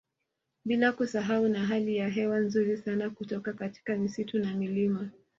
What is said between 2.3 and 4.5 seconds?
nzuri sana kutoka katika misitu